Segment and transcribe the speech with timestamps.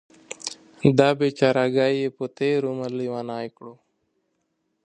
[0.97, 3.73] دا بیچارګۍ یې په تېر عمر لیونۍ کړه.